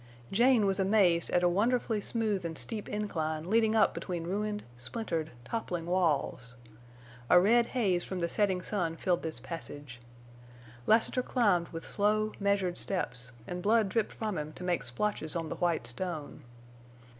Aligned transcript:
Jane 0.31 0.65
was 0.65 0.79
amazed 0.79 1.29
at 1.29 1.43
a 1.43 1.47
wonderfully 1.47 2.01
smooth 2.01 2.43
and 2.43 2.57
steep 2.57 2.89
incline 2.89 3.47
leading 3.47 3.75
up 3.75 3.93
between 3.93 4.23
ruined, 4.23 4.63
splintered, 4.75 5.29
toppling 5.45 5.85
walls. 5.85 6.55
A 7.29 7.39
red 7.39 7.67
haze 7.67 8.03
from 8.03 8.19
the 8.19 8.27
setting 8.27 8.63
sun 8.63 8.95
filled 8.95 9.21
this 9.21 9.39
passage. 9.39 9.99
Lassiter 10.87 11.21
climbed 11.21 11.67
with 11.67 11.87
slow, 11.87 12.31
measured 12.39 12.79
steps, 12.79 13.31
and 13.45 13.61
blood 13.61 13.89
dripped 13.89 14.13
from 14.13 14.39
him 14.39 14.53
to 14.53 14.63
make 14.63 14.81
splotches 14.81 15.35
on 15.35 15.49
the 15.49 15.55
white 15.57 15.85
stone. 15.85 16.41